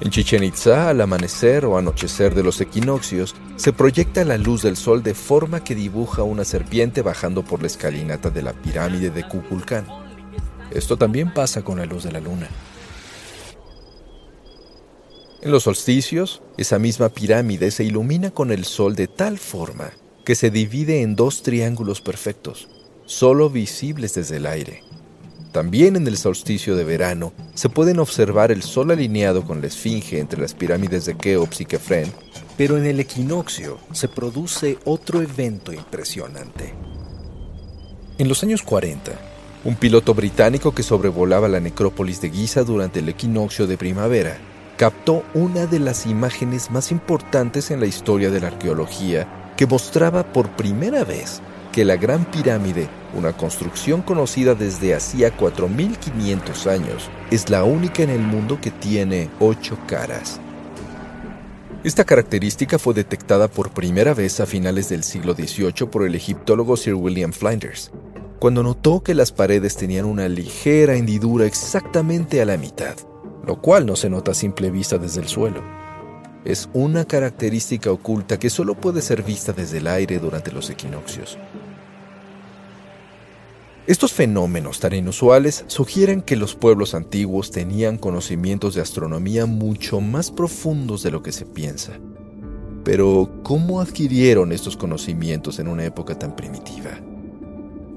En 0.00 0.08
Chichen 0.10 0.42
Itza, 0.42 0.88
al 0.88 1.02
amanecer 1.02 1.66
o 1.66 1.76
anochecer 1.76 2.34
de 2.34 2.42
los 2.42 2.62
equinoccios, 2.62 3.34
se 3.56 3.74
proyecta 3.74 4.24
la 4.24 4.38
luz 4.38 4.62
del 4.62 4.76
sol 4.76 5.02
de 5.02 5.12
forma 5.12 5.62
que 5.62 5.74
dibuja 5.74 6.22
una 6.22 6.44
serpiente 6.44 7.02
bajando 7.02 7.44
por 7.44 7.60
la 7.60 7.66
escalinata 7.66 8.30
de 8.30 8.42
la 8.42 8.54
pirámide 8.54 9.10
de 9.10 9.28
Kukulcán. 9.28 9.86
Esto 10.70 10.96
también 10.96 11.34
pasa 11.34 11.62
con 11.62 11.78
la 11.78 11.84
luz 11.84 12.04
de 12.04 12.12
la 12.12 12.20
luna. 12.20 12.48
En 15.42 15.50
los 15.50 15.64
solsticios, 15.64 16.40
esa 16.56 16.78
misma 16.78 17.10
pirámide 17.10 17.70
se 17.70 17.84
ilumina 17.84 18.30
con 18.30 18.52
el 18.52 18.64
sol 18.64 18.96
de 18.96 19.06
tal 19.06 19.38
forma 19.38 19.90
que 20.24 20.34
se 20.34 20.50
divide 20.50 21.02
en 21.02 21.14
dos 21.14 21.42
triángulos 21.42 22.00
perfectos, 22.00 22.68
solo 23.04 23.50
visibles 23.50 24.14
desde 24.14 24.38
el 24.38 24.46
aire. 24.46 24.82
También 25.52 25.96
en 25.96 26.06
el 26.06 26.16
solsticio 26.16 26.76
de 26.76 26.84
verano 26.84 27.32
se 27.54 27.68
pueden 27.68 27.98
observar 27.98 28.52
el 28.52 28.62
sol 28.62 28.92
alineado 28.92 29.44
con 29.44 29.60
la 29.60 29.66
esfinge 29.66 30.20
entre 30.20 30.40
las 30.40 30.54
pirámides 30.54 31.06
de 31.06 31.16
Keops 31.16 31.60
y 31.62 31.64
Kefren, 31.64 32.12
pero 32.56 32.78
en 32.78 32.86
el 32.86 33.00
equinoccio 33.00 33.78
se 33.92 34.06
produce 34.06 34.78
otro 34.84 35.20
evento 35.20 35.72
impresionante. 35.72 36.72
En 38.18 38.28
los 38.28 38.42
años 38.44 38.62
40, 38.62 39.12
un 39.64 39.74
piloto 39.74 40.14
británico 40.14 40.72
que 40.72 40.84
sobrevolaba 40.84 41.48
la 41.48 41.58
necrópolis 41.58 42.20
de 42.20 42.30
Giza 42.30 42.62
durante 42.62 43.00
el 43.00 43.08
equinoccio 43.08 43.66
de 43.66 43.76
primavera 43.76 44.38
captó 44.76 45.24
una 45.34 45.66
de 45.66 45.78
las 45.80 46.06
imágenes 46.06 46.70
más 46.70 46.92
importantes 46.92 47.70
en 47.70 47.80
la 47.80 47.86
historia 47.86 48.30
de 48.30 48.40
la 48.40 48.46
arqueología 48.46 49.52
que 49.56 49.66
mostraba 49.66 50.32
por 50.32 50.48
primera 50.56 51.04
vez 51.04 51.42
que 51.72 51.84
la 51.84 51.96
Gran 51.96 52.24
Pirámide, 52.24 52.88
una 53.14 53.32
construcción 53.32 54.02
conocida 54.02 54.54
desde 54.54 54.94
hacía 54.94 55.36
4.500 55.36 56.66
años, 56.70 57.08
es 57.30 57.50
la 57.50 57.64
única 57.64 58.02
en 58.02 58.10
el 58.10 58.20
mundo 58.20 58.60
que 58.60 58.70
tiene 58.70 59.30
ocho 59.38 59.78
caras. 59.86 60.40
Esta 61.82 62.04
característica 62.04 62.78
fue 62.78 62.92
detectada 62.92 63.48
por 63.48 63.70
primera 63.70 64.12
vez 64.12 64.40
a 64.40 64.46
finales 64.46 64.90
del 64.90 65.02
siglo 65.02 65.34
XVIII 65.34 65.86
por 65.90 66.04
el 66.04 66.14
egiptólogo 66.14 66.76
Sir 66.76 66.94
William 66.94 67.32
Flinders, 67.32 67.90
cuando 68.38 68.62
notó 68.62 69.02
que 69.02 69.14
las 69.14 69.32
paredes 69.32 69.76
tenían 69.76 70.04
una 70.04 70.28
ligera 70.28 70.94
hendidura 70.96 71.46
exactamente 71.46 72.42
a 72.42 72.44
la 72.44 72.58
mitad, 72.58 72.96
lo 73.46 73.60
cual 73.62 73.86
no 73.86 73.96
se 73.96 74.10
nota 74.10 74.32
a 74.32 74.34
simple 74.34 74.70
vista 74.70 74.98
desde 74.98 75.22
el 75.22 75.28
suelo. 75.28 75.62
Es 76.44 76.68
una 76.72 77.04
característica 77.04 77.90
oculta 77.90 78.38
que 78.38 78.50
solo 78.50 78.74
puede 78.74 79.02
ser 79.02 79.22
vista 79.22 79.52
desde 79.52 79.78
el 79.78 79.86
aire 79.86 80.18
durante 80.18 80.52
los 80.52 80.70
equinoccios. 80.70 81.38
Estos 83.90 84.12
fenómenos 84.12 84.78
tan 84.78 84.94
inusuales 84.94 85.64
sugieren 85.66 86.22
que 86.22 86.36
los 86.36 86.54
pueblos 86.54 86.94
antiguos 86.94 87.50
tenían 87.50 87.98
conocimientos 87.98 88.76
de 88.76 88.82
astronomía 88.82 89.46
mucho 89.46 90.00
más 90.00 90.30
profundos 90.30 91.02
de 91.02 91.10
lo 91.10 91.24
que 91.24 91.32
se 91.32 91.44
piensa. 91.44 91.98
Pero, 92.84 93.28
¿cómo 93.42 93.80
adquirieron 93.80 94.52
estos 94.52 94.76
conocimientos 94.76 95.58
en 95.58 95.66
una 95.66 95.84
época 95.84 96.16
tan 96.16 96.36
primitiva? 96.36 97.00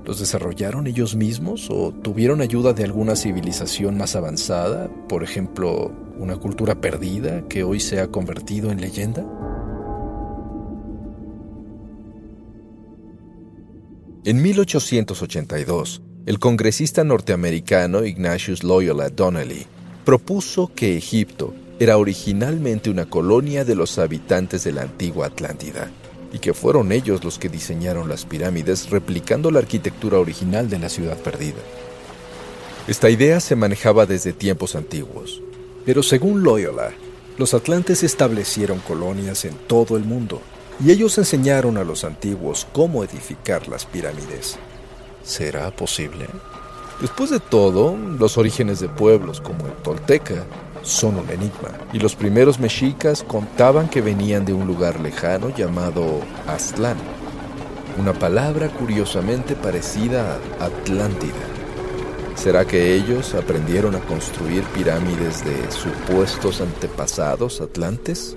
¿Los 0.04 0.20
desarrollaron 0.20 0.88
ellos 0.88 1.16
mismos 1.16 1.70
o 1.70 1.92
tuvieron 1.92 2.42
ayuda 2.42 2.74
de 2.74 2.86
alguna 2.86 3.16
civilización 3.16 3.96
más 3.96 4.16
avanzada? 4.16 4.90
Por 5.08 5.24
ejemplo, 5.24 5.92
una 6.18 6.38
cultura 6.38 6.74
perdida 6.74 7.48
que 7.48 7.64
hoy 7.64 7.80
se 7.80 8.00
ha 8.00 8.08
convertido 8.08 8.72
en 8.72 8.82
leyenda? 8.82 9.24
En 14.26 14.42
1882, 14.42 16.02
el 16.26 16.40
congresista 16.40 17.04
norteamericano 17.04 18.06
Ignatius 18.06 18.64
Loyola 18.64 19.10
Donnelly 19.10 19.68
propuso 20.06 20.72
que 20.74 20.96
Egipto 20.96 21.54
era 21.78 21.98
originalmente 21.98 22.90
una 22.90 23.10
colonia 23.10 23.66
de 23.66 23.76
los 23.76 24.00
habitantes 24.00 24.64
de 24.64 24.72
la 24.72 24.84
antigua 24.84 25.28
Atlántida 25.28 25.92
y 26.32 26.40
que 26.40 26.54
fueron 26.54 26.94
ellos 26.94 27.26
los 27.26 27.38
que 27.38 27.50
diseñaron 27.50 28.08
las 28.08 28.24
pirámides 28.24 28.90
replicando 28.90 29.52
la 29.52 29.60
arquitectura 29.60 30.20
original 30.20 30.70
de 30.70 30.80
la 30.80 30.88
ciudad 30.88 31.18
perdida. 31.18 31.60
Esta 32.88 33.10
idea 33.10 33.42
se 33.42 33.58
manejaba 33.58 34.06
desde 34.06 34.32
tiempos 34.32 34.78
antiguos, 34.78 35.42
pero 35.86 36.02
según 36.02 36.44
Loyola, 36.44 36.94
los 37.38 37.54
atlantes 37.54 38.04
establecieron 38.04 38.80
colonias 38.80 39.44
en 39.44 39.56
todo 39.68 39.98
el 39.98 40.06
mundo 40.06 40.42
y 40.80 40.92
ellos 40.92 41.18
enseñaron 41.18 41.78
a 41.78 41.84
los 41.84 42.04
antiguos 42.04 42.68
cómo 42.72 43.04
edificar 43.04 43.68
las 43.68 43.86
pirámides. 43.86 44.58
¿Será 45.24 45.72
posible? 45.72 46.28
Después 47.02 47.30
de 47.30 47.40
todo, 47.40 47.98
los 47.98 48.38
orígenes 48.38 48.80
de 48.80 48.90
pueblos 48.90 49.42
como 49.42 49.66
el 49.66 49.74
Tolteca 49.74 50.46
son 50.84 51.18
un 51.18 51.30
enigma, 51.30 51.70
y 51.94 52.00
los 52.00 52.16
primeros 52.16 52.60
mexicas 52.60 53.24
contaban 53.24 53.90
que 53.90 54.02
venían 54.02 54.46
de 54.46 54.54
un 54.54 54.68
lugar 54.68 55.00
lejano 55.00 55.50
llamado 55.50 56.20
Aztlán, 56.48 56.98
una 57.98 58.14
palabra 58.14 58.70
curiosamente 58.70 59.56
parecida 59.56 60.40
a 60.60 60.66
Atlántida. 60.66 61.34
¿Será 62.36 62.66
que 62.66 62.96
ellos 62.96 63.36
aprendieron 63.36 63.96
a 63.96 64.00
construir 64.00 64.64
pirámides 64.76 65.46
de 65.46 65.72
supuestos 65.72 66.62
antepasados 66.62 67.62
atlantes? 67.62 68.36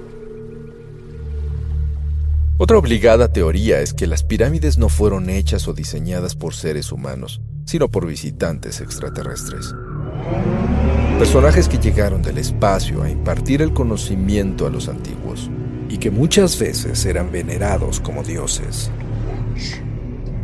Otra 2.59 2.79
obligada 2.79 3.31
teoría 3.31 3.83
es 3.83 3.92
que 3.92 4.07
las 4.07 4.23
pirámides 4.23 4.79
no 4.79 4.88
fueron 4.88 5.29
hechas 5.29 5.69
o 5.69 5.75
diseñadas 5.75 6.35
por 6.35 6.55
seres 6.55 6.90
humanos, 6.90 7.42
sino 7.66 7.90
por 7.90 8.07
visitantes 8.07 8.81
extraterrestres. 8.81 9.75
Personajes 11.19 11.69
que 11.69 11.77
llegaron 11.79 12.23
del 12.23 12.38
espacio 12.38 13.03
a 13.03 13.11
impartir 13.11 13.61
el 13.61 13.75
conocimiento 13.75 14.66
a 14.66 14.71
los 14.71 14.88
antiguos 14.88 15.51
y 15.90 15.99
que 15.99 16.11
muchas 16.11 16.59
veces 16.59 17.05
eran 17.05 17.31
venerados 17.31 18.01
como 18.01 18.23
dioses. 18.23 18.90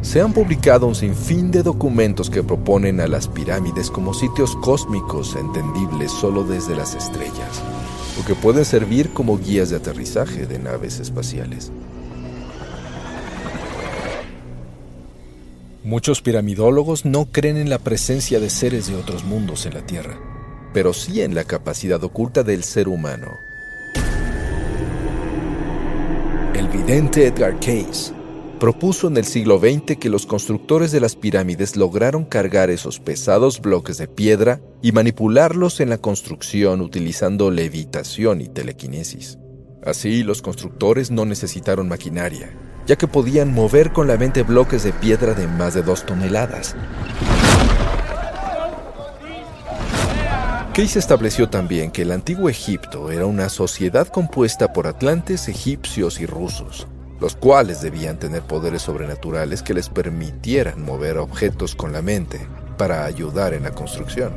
Se 0.03 0.21
han 0.21 0.35
publicado 0.35 0.87
un 0.87 0.95
sinfín 0.95 1.51
de 1.51 1.63
documentos 1.63 2.29
que 2.29 2.43
proponen 2.43 3.01
a 3.01 3.07
las 3.07 3.27
pirámides 3.27 3.91
como 3.91 4.13
sitios 4.13 4.55
cósmicos 4.57 5.35
entendibles 5.35 6.13
solo 6.13 6.45
desde 6.45 6.77
las 6.77 6.95
estrellas, 6.95 7.63
o 8.21 8.27
que 8.27 8.35
pueden 8.35 8.67
servir 8.67 9.15
como 9.15 9.39
guías 9.39 9.71
de 9.71 9.77
aterrizaje 9.77 10.45
de 10.45 10.59
naves 10.59 11.01
espaciales. 11.01 11.73
Muchos 15.85 16.23
piramidólogos 16.23 17.05
no 17.05 17.27
creen 17.27 17.57
en 17.57 17.71
la 17.71 17.79
presencia 17.79 18.41
de 18.41 18.51
seres 18.51 18.87
de 18.87 18.97
otros 18.97 19.25
mundos 19.25 19.67
en 19.67 19.75
la 19.75 19.85
Tierra 19.85 20.19
pero 20.73 20.93
sí 20.93 21.23
en 21.23 21.35
la 21.35 21.45
capacidad 21.45 22.03
oculta 22.03 22.43
del 22.43 22.65
ser 22.65 22.89
humano. 22.89 23.29
El 26.55 26.69
vidente 26.69 27.27
Edgar 27.27 27.59
Cayce 27.61 28.13
propuso 28.59 29.09
en 29.09 29.17
el 29.17 29.25
siglo 29.25 29.59
XX 29.59 29.97
que 29.99 30.09
los 30.09 30.25
constructores 30.25 30.93
de 30.93 31.01
las 31.01 31.17
pirámides 31.17 31.77
lograron 31.77 32.25
cargar 32.25 32.71
esos 32.71 33.01
pesados 33.01 33.61
bloques 33.61 33.99
de 33.99 34.07
piedra 34.07 34.61
y 34.83 34.93
manipularlos 34.93 35.81
en 35.81 35.91
la 35.91 35.99
construcción 35.99 36.81
utilizando 36.81 37.51
levitación 37.51 38.41
y 38.41 38.49
telequinesis. 38.49 39.39
Así, 39.85 40.23
los 40.23 40.43
constructores 40.43 41.11
no 41.11 41.25
necesitaron 41.25 41.89
maquinaria, 41.89 42.57
ya 42.87 42.97
que 42.97 43.07
podían 43.07 43.53
mover 43.53 43.93
con 43.93 44.07
la 44.07 44.17
mente 44.17 44.43
bloques 44.43 44.83
de 44.83 44.93
piedra 44.93 45.35
de 45.35 45.47
más 45.47 45.75
de 45.75 45.83
dos 45.83 46.05
toneladas. 46.05 46.75
Case 50.75 50.99
estableció 50.99 51.51
también 51.51 51.91
que 51.91 52.01
el 52.01 52.13
antiguo 52.13 52.49
Egipto 52.49 53.11
era 53.11 53.27
una 53.27 53.51
sociedad 53.51 54.09
compuesta 54.09 54.73
por 54.73 54.87
atlantes, 54.87 55.47
egipcios 55.49 56.19
y 56.19 56.25
rusos, 56.25 56.87
los 57.21 57.37
cuales 57.37 57.83
debían 57.83 58.19
tener 58.19 58.41
poderes 58.41 58.81
sobrenaturales 58.81 59.63
que 59.63 59.75
les 59.75 59.91
permitieran 59.91 60.83
mover 60.83 61.19
objetos 61.19 61.75
con 61.75 61.93
la 61.93 62.01
mente 62.01 62.47
para 62.79 63.05
ayudar 63.05 63.53
en 63.53 63.65
la 63.65 63.73
construcción. 63.73 64.33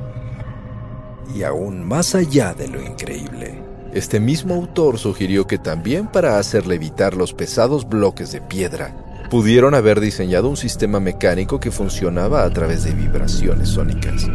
Y 1.34 1.44
aún 1.44 1.88
más 1.88 2.16
allá 2.16 2.54
de 2.54 2.68
lo 2.68 2.82
increíble, 2.82 3.65
este 3.96 4.20
mismo 4.20 4.56
autor 4.56 5.00
sugirió 5.00 5.48
que 5.48 5.58
también 5.58 6.08
para 6.08 6.38
hacer 6.38 6.68
levitar 6.68 7.16
los 7.16 7.34
pesados 7.34 7.88
bloques 7.88 8.34
de 8.34 8.42
piedra, 8.42 8.94
pudieron 9.30 9.74
haber 9.74 10.02
diseñado 10.02 10.50
un 10.50 10.58
sistema 10.58 11.00
mecánico 11.00 11.62
que 11.62 11.72
funcionaba 11.72 12.44
a 12.44 12.50
través 12.50 12.84
de 12.84 12.92
vibraciones 12.92 13.70
sónicas. 13.70 14.28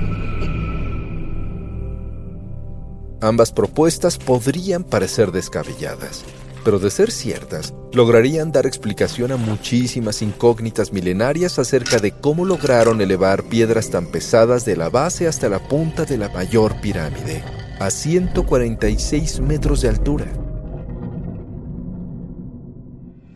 Ambas 3.20 3.52
propuestas 3.52 4.16
podrían 4.16 4.82
parecer 4.82 5.30
descabelladas, 5.30 6.24
pero 6.64 6.78
de 6.78 6.90
ser 6.90 7.10
ciertas, 7.10 7.74
lograrían 7.92 8.52
dar 8.52 8.64
explicación 8.64 9.30
a 9.30 9.36
muchísimas 9.36 10.22
incógnitas 10.22 10.90
milenarias 10.90 11.58
acerca 11.58 11.98
de 11.98 12.12
cómo 12.12 12.46
lograron 12.46 13.02
elevar 13.02 13.42
piedras 13.42 13.90
tan 13.90 14.06
pesadas 14.06 14.64
de 14.64 14.76
la 14.76 14.88
base 14.88 15.28
hasta 15.28 15.50
la 15.50 15.58
punta 15.58 16.06
de 16.06 16.16
la 16.16 16.30
mayor 16.30 16.80
pirámide, 16.80 17.44
a 17.80 17.90
146 17.90 19.40
metros 19.40 19.80
de 19.80 19.88
altura. 19.88 20.26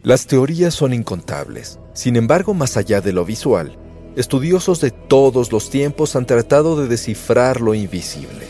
Las 0.03 0.27
teorías 0.27 0.75
son 0.75 0.93
incontables. 0.93 1.79
Sin 1.95 2.15
embargo, 2.17 2.53
más 2.53 2.77
allá 2.77 3.01
de 3.01 3.15
lo 3.15 3.25
visual, 3.25 3.79
estudiosos 4.17 4.83
de 4.83 4.91
todos 4.91 5.51
los 5.51 5.71
tiempos 5.71 6.15
han 6.15 6.27
tratado 6.27 6.77
de 6.77 6.89
descifrar 6.89 7.63
lo 7.63 7.73
invisible. 7.73 8.47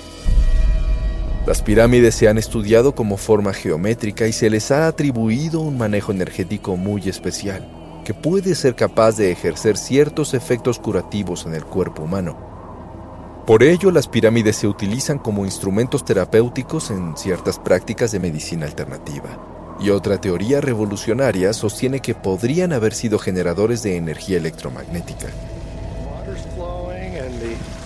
Las 1.46 1.62
pirámides 1.62 2.16
se 2.16 2.26
han 2.26 2.38
estudiado 2.38 2.96
como 2.96 3.16
forma 3.16 3.52
geométrica 3.52 4.26
y 4.26 4.32
se 4.32 4.50
les 4.50 4.72
ha 4.72 4.88
atribuido 4.88 5.60
un 5.60 5.78
manejo 5.78 6.10
energético 6.10 6.76
muy 6.76 7.08
especial, 7.08 7.68
que 8.04 8.14
puede 8.14 8.56
ser 8.56 8.74
capaz 8.74 9.12
de 9.16 9.30
ejercer 9.30 9.76
ciertos 9.76 10.34
efectos 10.34 10.80
curativos 10.80 11.46
en 11.46 11.54
el 11.54 11.64
cuerpo 11.64 12.02
humano. 12.02 12.53
Por 13.46 13.62
ello, 13.62 13.90
las 13.90 14.08
pirámides 14.08 14.56
se 14.56 14.66
utilizan 14.66 15.18
como 15.18 15.44
instrumentos 15.44 16.02
terapéuticos 16.02 16.90
en 16.90 17.14
ciertas 17.14 17.58
prácticas 17.58 18.10
de 18.10 18.18
medicina 18.18 18.64
alternativa. 18.64 19.76
Y 19.80 19.90
otra 19.90 20.18
teoría 20.18 20.62
revolucionaria 20.62 21.52
sostiene 21.52 22.00
que 22.00 22.14
podrían 22.14 22.72
haber 22.72 22.94
sido 22.94 23.18
generadores 23.18 23.82
de 23.82 23.96
energía 23.96 24.38
electromagnética. 24.38 25.28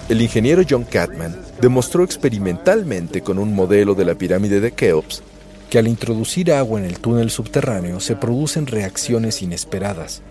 El 0.08 0.22
ingeniero 0.22 0.62
John 0.68 0.84
Catman 0.84 1.36
demostró 1.60 2.04
experimentalmente 2.04 3.22
con 3.22 3.38
un 3.38 3.52
modelo 3.52 3.96
de 3.96 4.04
la 4.04 4.14
pirámide 4.14 4.60
de 4.60 4.70
Keops 4.72 5.24
que 5.68 5.78
al 5.78 5.88
introducir 5.88 6.52
agua 6.52 6.78
en 6.78 6.86
el 6.86 7.00
túnel 7.00 7.30
subterráneo 7.30 7.98
se 7.98 8.14
producen 8.14 8.68
reacciones 8.68 9.42
inesperadas. 9.42 10.22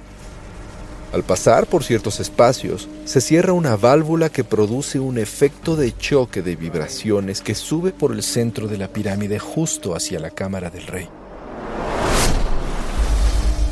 Al 1.14 1.24
pasar 1.24 1.68
por 1.68 1.86
ciertos 1.86 2.20
espacios, 2.20 2.90
se 3.06 3.22
cierra 3.22 3.54
una 3.54 3.78
válvula 3.78 4.30
que 4.30 4.44
produce 4.44 5.00
un 5.00 5.18
efecto 5.18 5.78
de 5.78 5.96
choque 5.96 6.42
de 6.42 6.58
vibraciones 6.58 7.40
que 7.40 7.56
sube 7.56 7.94
por 7.94 8.12
el 8.12 8.24
centro 8.24 8.68
de 8.68 8.78
la 8.78 8.90
pirámide 8.90 9.40
justo 9.40 9.96
hacia 9.96 10.20
la 10.20 10.32
cámara 10.32 10.70
del 10.70 10.86
rey, 10.86 11.08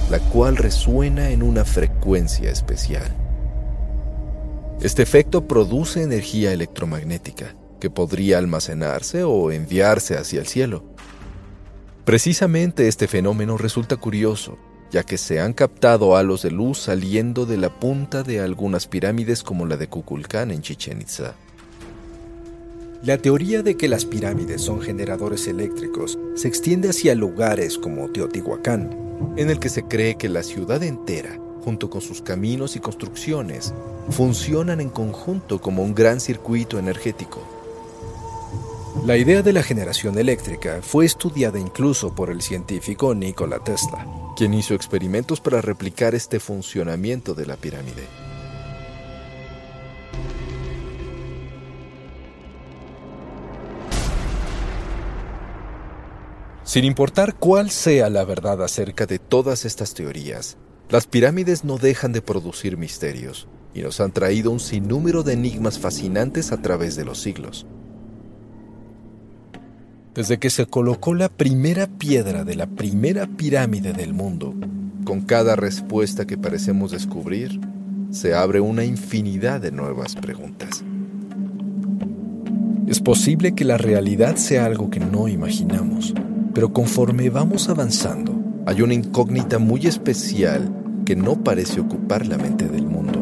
la 0.10 0.20
cual 0.32 0.56
resuena 0.56 1.32
en 1.32 1.44
una 1.44 1.66
frecuencia 1.66 2.50
especial. 2.50 3.14
Este 4.82 5.04
efecto 5.04 5.46
produce 5.46 6.04
energía 6.04 6.54
electromagnética 6.54 7.54
que 7.82 7.90
podría 7.90 8.38
almacenarse 8.38 9.24
o 9.24 9.52
enviarse 9.52 10.18
hacia 10.18 10.40
el 10.40 10.48
cielo. 10.48 10.86
Precisamente 12.06 12.88
este 12.88 13.08
fenómeno 13.10 13.58
resulta 13.58 13.98
curioso, 13.98 14.58
ya 14.92 15.04
que 15.04 15.18
se 15.18 15.40
han 15.40 15.54
captado 15.54 16.16
halos 16.16 16.44
de 16.44 16.52
luz 16.52 16.80
saliendo 16.80 17.46
de 17.46 17.58
la 17.58 17.80
punta 17.80 18.24
de 18.24 18.40
algunas 18.40 18.88
pirámides 18.88 19.44
como 19.44 19.66
la 19.66 19.78
de 19.78 19.88
Kukulcán 19.88 20.52
en 20.52 20.62
Chichen 20.62 21.02
Itza. 21.02 21.36
La 23.04 23.18
teoría 23.18 23.62
de 23.62 23.78
que 23.78 23.88
las 23.88 24.06
pirámides 24.06 24.62
son 24.62 24.82
generadores 24.82 25.48
eléctricos 25.48 26.18
se 26.36 26.48
extiende 26.48 26.90
hacia 26.90 27.14
lugares 27.14 27.78
como 27.78 28.10
Teotihuacán, 28.10 29.34
en 29.38 29.50
el 29.50 29.60
que 29.60 29.70
se 29.70 29.84
cree 29.84 30.16
que 30.16 30.30
la 30.30 30.44
ciudad 30.44 30.82
entera 30.82 31.40
junto 31.66 31.90
con 31.90 32.00
sus 32.00 32.22
caminos 32.22 32.76
y 32.76 32.80
construcciones, 32.80 33.74
funcionan 34.12 34.82
en 34.82 34.92
conjunto 34.92 35.60
como 35.60 35.82
un 35.82 35.96
gran 35.96 36.20
circuito 36.20 36.78
energético. 36.78 37.42
La 39.04 39.18
idea 39.18 39.42
de 39.42 39.52
la 39.52 39.64
generación 39.64 40.20
eléctrica 40.20 40.80
fue 40.84 41.06
estudiada 41.06 41.60
incluso 41.60 42.14
por 42.14 42.30
el 42.30 42.44
científico 42.44 43.16
Nikola 43.16 43.58
Tesla, 43.64 44.06
quien 44.36 44.54
hizo 44.54 44.74
experimentos 44.74 45.42
para 45.42 45.62
replicar 45.62 46.14
este 46.14 46.40
funcionamiento 46.40 47.34
de 47.34 47.46
la 47.46 47.56
pirámide. 47.56 48.04
Sin 56.64 56.84
importar 56.84 57.36
cuál 57.36 57.70
sea 57.70 58.10
la 58.10 58.26
verdad 58.26 58.62
acerca 58.62 59.06
de 59.06 59.20
todas 59.20 59.66
estas 59.66 59.94
teorías, 59.94 60.58
las 60.90 61.08
pirámides 61.08 61.64
no 61.64 61.78
dejan 61.78 62.12
de 62.12 62.22
producir 62.22 62.76
misterios 62.76 63.48
y 63.74 63.82
nos 63.82 64.02
han 64.02 64.12
traído 64.12 64.52
un 64.52 64.60
sinnúmero 64.60 65.24
de 65.24 65.34
enigmas 65.34 65.80
fascinantes 65.80 66.52
a 66.52 66.62
través 66.62 66.96
de 66.96 67.06
los 67.06 67.22
siglos. 67.22 67.66
Desde 70.16 70.38
que 70.38 70.50
se 70.50 70.66
colocó 70.66 71.14
la 71.14 71.28
primera 71.28 71.88
piedra 71.88 72.46
de 72.46 72.56
la 72.56 72.68
primera 72.68 73.28
pirámide 73.28 73.92
del 73.92 74.14
mundo, 74.14 74.56
con 75.04 75.20
cada 75.20 75.58
respuesta 75.58 76.26
que 76.26 76.38
parecemos 76.38 76.92
descubrir, 76.92 77.60
se 78.12 78.34
abre 78.34 78.62
una 78.62 78.86
infinidad 78.86 79.60
de 79.60 79.74
nuevas 79.74 80.16
preguntas. 80.16 80.86
Es 82.88 83.02
posible 83.02 83.56
que 83.56 83.66
la 83.66 83.78
realidad 83.78 84.38
sea 84.38 84.64
algo 84.64 84.90
que 84.90 85.02
no 85.02 85.28
imaginamos, 85.28 86.14
pero 86.54 86.72
conforme 86.72 87.30
vamos 87.30 87.68
avanzando, 87.68 88.42
hay 88.66 88.82
una 88.84 88.94
incógnita 88.94 89.60
muy 89.60 89.86
especial 89.86 90.72
que 91.06 91.18
no 91.18 91.44
parece 91.44 91.82
ocupar 91.82 92.26
la 92.26 92.38
mente 92.38 92.70
del 92.70 92.86
mundo. 92.86 93.15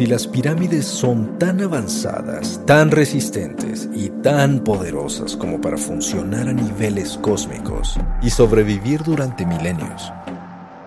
Si 0.00 0.06
las 0.06 0.26
pirámides 0.26 0.86
son 0.86 1.38
tan 1.38 1.60
avanzadas, 1.60 2.62
tan 2.64 2.90
resistentes 2.90 3.86
y 3.94 4.08
tan 4.08 4.60
poderosas 4.64 5.36
como 5.36 5.60
para 5.60 5.76
funcionar 5.76 6.48
a 6.48 6.54
niveles 6.54 7.18
cósmicos 7.20 7.98
y 8.22 8.30
sobrevivir 8.30 9.02
durante 9.02 9.44
milenios, 9.44 10.10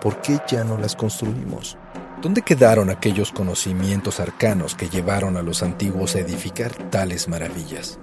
¿por 0.02 0.20
qué 0.20 0.40
ya 0.48 0.64
no 0.64 0.78
las 0.78 0.96
construimos? 0.96 1.78
¿Dónde 2.20 2.42
quedaron 2.42 2.90
aquellos 2.90 3.30
conocimientos 3.30 4.18
arcanos 4.18 4.74
que 4.74 4.88
llevaron 4.88 5.36
a 5.36 5.42
los 5.42 5.62
antiguos 5.62 6.16
a 6.16 6.18
edificar 6.18 6.72
tales 6.90 7.28
maravillas? 7.28 8.00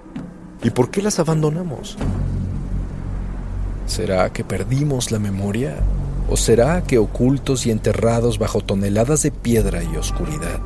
¿Y 0.62 0.70
por 0.70 0.90
qué 0.90 1.02
las 1.02 1.18
abandonamos? 1.18 1.98
¿Será 3.84 4.32
que 4.32 4.44
perdimos 4.44 5.10
la 5.10 5.18
memoria? 5.18 5.76
¿O 6.30 6.38
será 6.38 6.82
que 6.82 6.96
ocultos 6.96 7.66
y 7.66 7.70
enterrados 7.70 8.38
bajo 8.38 8.62
toneladas 8.62 9.22
de 9.22 9.30
piedra 9.30 9.84
y 9.84 9.94
oscuridad 9.98 10.58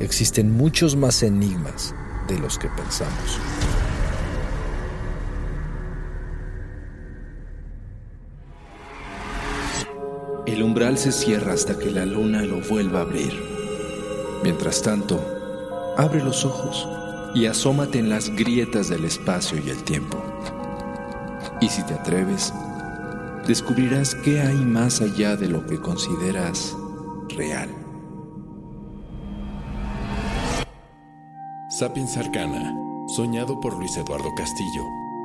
existen 0.00 0.52
muchos 0.52 0.96
más 0.96 1.22
enigmas 1.22 1.94
de 2.28 2.38
los 2.38 2.58
que 2.58 2.68
pensamos? 2.68 3.38
El 10.46 10.62
umbral 10.62 10.98
se 10.98 11.12
cierra 11.12 11.52
hasta 11.52 11.78
que 11.78 11.90
la 11.90 12.06
luna 12.06 12.42
lo 12.42 12.60
vuelva 12.60 13.00
a 13.00 13.02
abrir. 13.02 13.32
Mientras 14.42 14.82
tanto, 14.82 15.20
abre 15.96 16.22
los 16.22 16.44
ojos 16.44 16.88
y 17.34 17.46
asómate 17.46 17.98
en 17.98 18.08
las 18.08 18.30
grietas 18.30 18.88
del 18.88 19.04
espacio 19.04 19.58
y 19.64 19.68
el 19.68 19.82
tiempo. 19.84 20.22
Y 21.60 21.68
si 21.68 21.82
te 21.82 21.94
atreves, 21.94 22.52
descubrirás 23.46 24.14
qué 24.14 24.40
hay 24.40 24.56
más 24.56 25.00
allá 25.00 25.36
de 25.36 25.48
lo 25.48 25.66
que 25.66 25.78
consideras 25.78 26.76
real. 27.36 27.87
Sapiens 31.78 32.16
Arcana, 32.16 32.74
soñado 33.06 33.60
por 33.60 33.72
Luis 33.72 33.96
Eduardo 33.96 34.34
Castillo, 34.34 34.82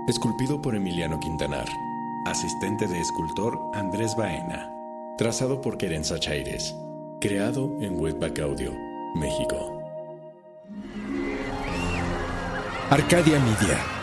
esculpido 0.08 0.62
por 0.62 0.76
Emiliano 0.76 1.20
Quintanar, 1.20 1.66
asistente 2.28 2.86
de 2.86 3.00
escultor 3.02 3.60
Andrés 3.74 4.16
Baena, 4.16 4.72
trazado 5.18 5.62
por 5.62 5.80
Querenza 5.80 6.20
Chaires, 6.20 6.76
creado 7.20 7.76
en 7.82 8.00
Webback 8.00 8.40
Audio, 8.42 8.72
México. 9.16 9.82
Arcadia 12.92 13.40
Media. 13.40 14.03